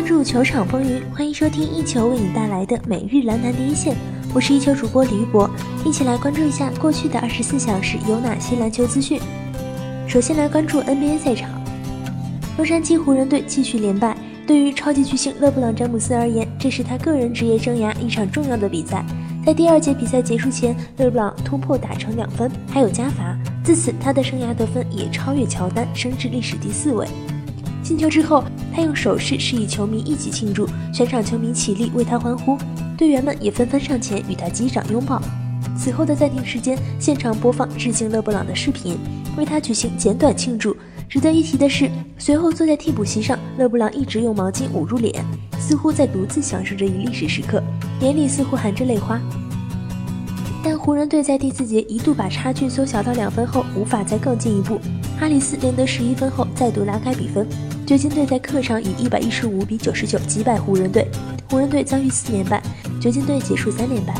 [0.00, 3.94] 关注球场风云，欢迎收听一球为你带来的每日篮坛第一线。
[4.32, 5.48] 我是一球主播李玉博，
[5.84, 9.20] 一起来关注一下过去的二十四小时有哪些篮球资讯。
[10.08, 11.50] 首先来关注 NBA 赛场，
[12.56, 14.16] 洛杉矶湖人队继续连败。
[14.46, 19.04] 对于超级巨星勒布朗·詹姆斯而言，这是他个人职业生涯一场重要的比赛。
[19.44, 27.06] 在第二节比赛结束前，勒布朗突破打成两分，还有加罚，自此他的生涯得分也超越乔丹，升至历史第四位。
[27.82, 32.56] 进球之后，他用手势示意球迷一起庆祝，全场球迷起立为他欢呼，
[32.96, 35.20] 队员们也纷纷上前与他击掌拥抱。
[35.76, 38.98] 此后的暂停时间，现场播放致敬勒布朗的视频，
[39.36, 40.76] 为他举行简短庆祝。
[41.08, 45.24] 值得一提的是，随后坐在替补席上，勒布朗一直用毛巾捂住脸，
[45.58, 47.62] 似乎在独自享受着一历史时刻，
[48.00, 49.20] 眼里似乎含着泪花。
[50.90, 54.76] 湖人队在第四节一度把差距缩小到两分后，无法再更进一步。
[55.20, 57.46] 哈里斯连得十一分后，再度拉开比分。
[57.86, 61.06] 掘金队在客场以一百一十五比九十九击败湖人队，
[61.48, 62.60] 湖人队遭遇四连败，
[63.00, 64.12] 掘金队结束三连败。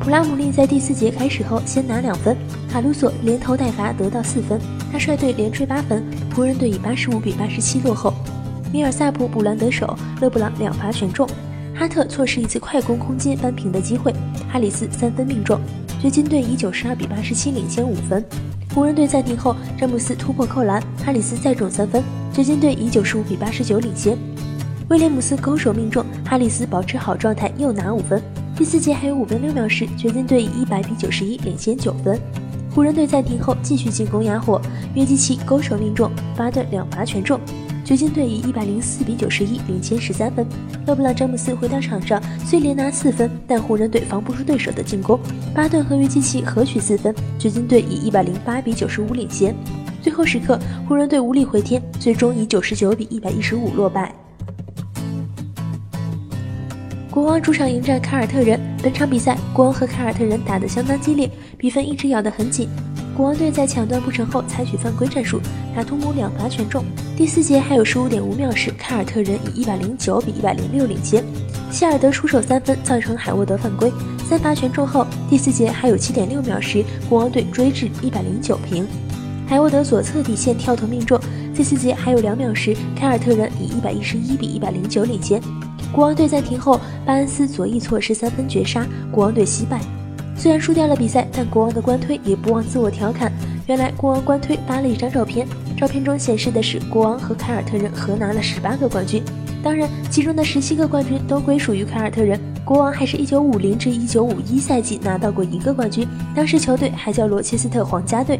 [0.00, 2.36] 普拉姆利在第四节开始后先拿两分，
[2.68, 8.12] 卡鲁索连投带罚得到四分，他率队连追八分，湖人队以八十五比八十七落后。
[8.72, 11.28] 米尔萨普补篮得手，勒布朗两罚全中，
[11.78, 14.10] 哈特错失一次快攻空间扳平的机会，
[14.50, 15.60] 哈里斯三分命中，
[16.00, 18.24] 掘金队以九十二比八十七领先五分。
[18.74, 24.16] 湖人队暂停后，詹姆斯突破扣篮，哈里斯再中三分，掘金队以九十五比八十九领先。
[24.88, 28.22] 威廉姆斯勾手命中，哈里斯保持好状态又拿五分。
[28.56, 32.18] 第四节还有五分六秒时，掘金队以一百比九十一领先九分。
[32.74, 34.60] 湖人队暂停后继续进攻压火，
[34.94, 37.38] 约基奇勾手命中，巴顿两罚全中。
[37.86, 40.44] 掘金队以一百零四比九十一领先十三分。
[40.88, 45.16] 勒布朗·詹姆斯回到场上，虽连拿四分，但湖人队防不住对手的进攻。
[45.54, 49.54] 巴顿和约基奇合取四分，掘金队以一百零八比九十五领先。
[50.02, 54.12] 最后时刻，湖人队无力回天，最终以九十九比一百一十五落败。
[57.08, 62.68] 国王主场迎战凯尔特人，本场比赛国王和凯尔特人打得相当激烈，比分一直咬得很紧。
[63.16, 65.40] 国王队在抢断不成后，采取犯规战术，
[65.74, 66.84] 塔图姆两罚全中。
[67.16, 71.24] 第四节还有十五点五秒时，凯尔特人以一百零九比一百零六领先。
[71.70, 73.90] 希尔德出手三分，造成海沃德犯规，
[74.28, 78.86] 三罚全中后，第四节还有七点六秒时，国王队追至一百零九平。
[79.48, 81.18] 海沃德左侧底线跳投命中。
[81.54, 85.40] 第四节还有两秒时，凯尔特人以一百一十一比一百零九领先。
[85.90, 89.80] 国王队暂停后，巴恩斯左翼错失三分绝杀，国王队惜败。
[90.36, 93.32] 虽然输掉了比赛，但国王的官推也不忘自我调侃。
[93.66, 99.22] 原来国王官推发了一张照片，照片中显示的是国王和凯尔特人合拿了十八个冠军，
[99.62, 102.38] 当然其中的十七个冠军都归属于凯尔特人。
[102.64, 108.38] 国王还是一九五零至一九五一赛季拿到过一个冠军，当时球队还叫罗切斯特皇家队。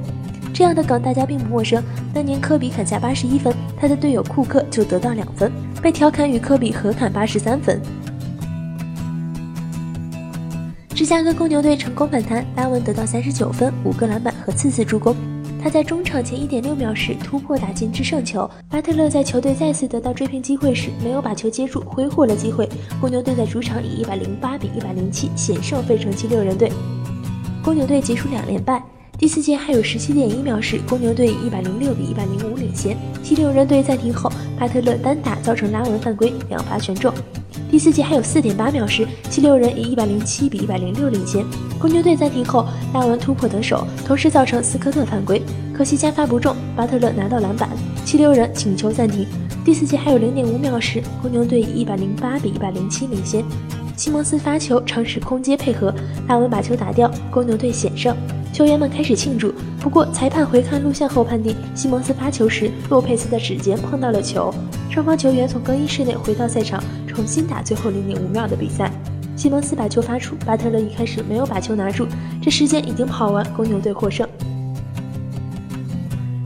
[0.52, 1.82] 这样的梗大家并不陌生。
[2.14, 5.50] 当年科比砍下八十一分，他的队友库克就得到两分，
[5.82, 7.80] 被调侃与科比合砍八十三分。
[10.96, 15.14] 芝加哥公牛队成功反弹，拉文得到三十九分、五个篮板和四次助攻。
[15.62, 18.50] 他在中场前一点六秒时突破打进制胜球。
[18.70, 22.66] 巴特勒在球队再次得到追平机会时没有把球接住，挥霍了机会。
[22.98, 26.72] 公牛队在主场以一百零八比一百零七险胜费城七六人队，
[27.62, 28.82] 公牛队结束两连败。
[29.18, 32.96] 第四节还有十七点一秒时，公牛队以一百零六比一百零五领先。
[33.22, 37.12] 七六人队暂停后，巴特勒单打造成拉文犯规，两罚全中。
[37.70, 41.44] 第四节还有四点八秒时，七六人以一百零七比一百零六领先。
[41.78, 45.42] 公牛队暂停后，拉文突破得手，同时造成斯科特犯规，
[45.74, 47.68] 可惜加罚不中，巴特勒拿到篮板。
[48.04, 49.26] 七六人请求暂停。
[49.64, 53.44] 第四节还有零点五秒时，公牛队以一百零八比一百零七领先。
[53.96, 55.92] 西蒙斯发球尝试空接配合，
[56.28, 58.16] 拉文把球打掉，公牛队险胜。
[58.52, 64.52] 球员们开始庆祝，不过裁判回看录像后判定西蒙斯发球时，洛佩斯的指尖碰到了球。
[64.90, 68.90] 双方球员从更衣室内回到赛场，重新打最后零点五秒的比赛。
[69.36, 72.06] 西蒙斯把球发出，巴特勒一开始没有把球拿住，
[72.40, 74.26] 这时间已经跑完，公牛队获胜。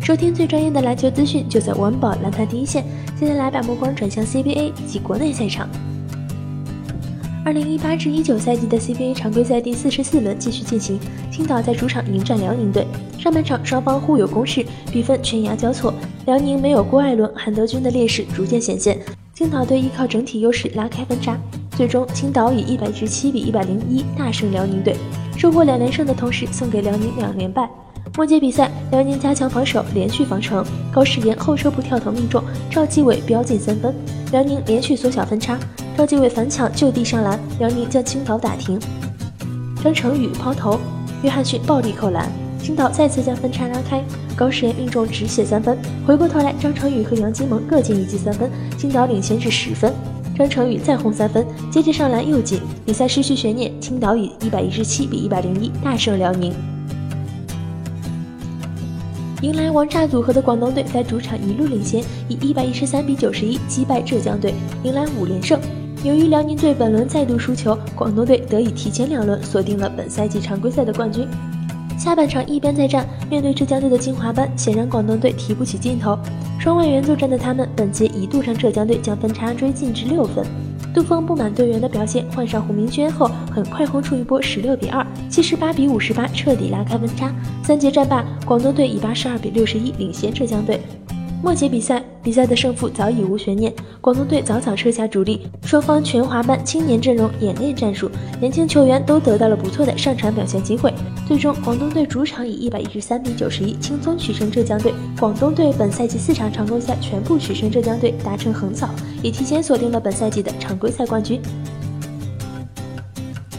[0.03, 2.85] 收听最专业的篮球资讯，就在玩宝篮坛第一线。
[3.21, 5.69] 接下来把目光转向 CBA 及国内赛场。
[7.43, 11.01] 二零一八至一九赛季的 CBA 常规赛第四十四轮继续进行，
[11.33, 12.87] 青岛在主场迎战辽宁队。
[13.19, 15.95] 上半场双方互有攻势，比分悬崖交错。
[16.27, 18.99] 辽宁没有郭艾伦、韩德君的劣势逐渐显现，
[19.33, 21.39] 青岛队依靠整体优势拉开分差。
[21.77, 24.95] 最终，青岛以一百十七比一百零一大胜辽宁队，
[25.39, 27.69] 收获两连胜的同时送给辽宁两连败。
[28.17, 33.95] 末节比赛，辽宁加强防守，连续防城，高世炎后撤步跳投命中，赵继伟飙进三分，
[34.31, 35.59] 辽宁连续缩小分差。
[36.01, 38.81] 赵继伟反抢就地上篮，辽宁将青岛打停。
[39.85, 40.81] 张成宇抛投，
[41.23, 42.27] 约翰逊暴力扣篮，
[42.59, 44.03] 青岛再次将分差拉开，
[44.35, 45.77] 高时延命中只写三分。
[46.07, 49.93] 回过头来，张成宇和杨金萌各进一记三分，青岛领先至十分。
[50.39, 56.55] 张成宇再轰三分，接着上篮又进，比赛失去悬念，青岛以一百一十七比一百零一大胜辽宁。
[59.43, 65.61] 迎来王炸组合的广东队在主场一路领先，以一百一十三比九十一击败浙江队，迎来五连胜。
[66.03, 71.29] 由于辽宁队本轮再度输球，广东队得以提前两轮锁定了本赛季常规赛的冠军。
[71.99, 76.19] 下半场一边再战，面对浙江队的精华班，显然广东队提不起劲头。
[76.59, 80.43] 双外援作战的他们，本节一度让浙江队将分差追进至六分。
[80.95, 87.31] 杜锋不满队员的表现，换上胡明轩后，很快轰出一波十六比二、七十八比五十八，彻底拉开分差。
[87.63, 90.81] 三节战罢，广东队以八十二比六十一领先浙江队。
[91.43, 93.73] 末节比赛，比赛的胜负早已无悬念。
[94.01, 100.93] 广东队早早撤下主力，双方全华班青年阵容演练战术，年轻球员都得到了不错的上场表现机会。
[101.27, 104.93] 最终，广东队主场以一百一十三比九十一轻松取胜浙江队。
[105.19, 108.91] 广东队本赛季四场常规赛全部取胜浙江队，达成横扫，
[109.23, 111.41] 也提前锁定了本赛季的常规赛冠军。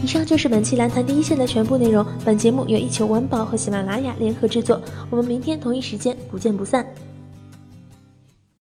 [0.02, 2.04] 以上就是本期篮坛第一线的全部内容。
[2.24, 4.80] 本节目由一球晚宝和喜马拉雅联合制作。
[5.10, 6.84] 我们明天同一时间不见不散。